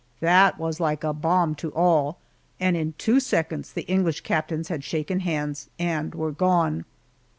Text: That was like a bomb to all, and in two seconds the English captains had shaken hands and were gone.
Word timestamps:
That 0.19 0.57
was 0.57 0.79
like 0.79 1.03
a 1.03 1.13
bomb 1.13 1.53
to 1.61 1.69
all, 1.75 2.17
and 2.59 2.75
in 2.75 2.95
two 2.97 3.19
seconds 3.19 3.71
the 3.71 3.83
English 3.83 4.21
captains 4.21 4.69
had 4.69 4.83
shaken 4.83 5.19
hands 5.19 5.69
and 5.77 6.15
were 6.15 6.31
gone. 6.31 6.85